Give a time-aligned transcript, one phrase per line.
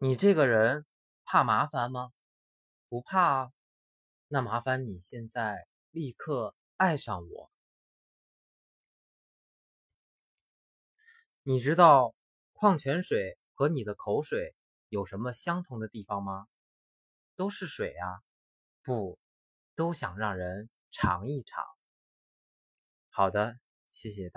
[0.00, 0.86] 你这个人
[1.24, 2.12] 怕麻烦吗？
[2.88, 3.52] 不怕啊
[4.28, 7.50] 那麻烦你现在立刻爱上我。
[11.42, 12.14] 你知道
[12.52, 14.54] 矿泉水和你的口水
[14.88, 16.46] 有什么相同的地方吗？
[17.34, 18.22] 都是水啊
[18.84, 19.18] 不
[19.74, 21.64] 都想让人尝一尝。
[23.10, 23.58] 好的
[23.90, 24.36] 谢谢大